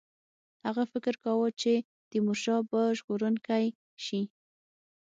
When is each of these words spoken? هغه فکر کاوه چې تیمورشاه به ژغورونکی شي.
هغه 0.65 0.83
فکر 0.91 1.13
کاوه 1.23 1.49
چې 1.61 1.73
تیمورشاه 2.09 2.59
به 2.69 2.81
ژغورونکی 2.97 3.65
شي. 4.05 4.21